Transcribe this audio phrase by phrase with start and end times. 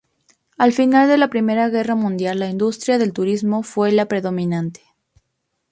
[0.57, 4.81] Al final de la Primera Guerra Mundial la industria del turismo fue la predominante.